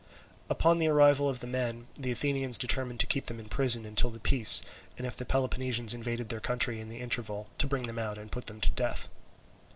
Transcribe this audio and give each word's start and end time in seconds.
Upon 0.49 0.79
the 0.79 0.87
arrival 0.87 1.29
of 1.29 1.41
the 1.41 1.45
men 1.45 1.85
the 1.93 2.09
Athenians 2.11 2.57
determined 2.57 2.99
to 3.01 3.05
keep 3.05 3.27
them 3.27 3.39
in 3.39 3.49
prison 3.49 3.85
until 3.85 4.09
the 4.09 4.19
peace, 4.19 4.63
and 4.97 5.05
if 5.05 5.15
the 5.15 5.25
Peloponnesians 5.25 5.93
invaded 5.93 6.29
their 6.29 6.39
country 6.39 6.81
in 6.81 6.89
the 6.89 6.97
interval, 6.99 7.49
to 7.59 7.67
bring 7.67 7.83
them 7.83 7.99
out 7.99 8.17
and 8.17 8.31
put 8.31 8.47
them 8.47 8.59
to 8.61 8.71
death. 8.71 9.09